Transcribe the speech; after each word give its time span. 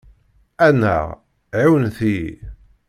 Annaɣ! 0.67 1.07
ɛiwnet-iyi! 1.59 2.35